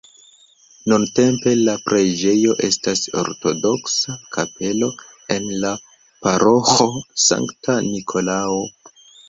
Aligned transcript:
Nuntempe 0.93 1.51
la 1.67 1.75
preĝejo 1.89 2.55
estas 2.69 3.03
ortodoksa 3.25 4.17
kapelo 4.39 4.91
en 5.37 5.47
la 5.67 5.77
paroĥo 6.25 6.91
Sankta 7.29 7.81
Nikolao. 7.93 8.61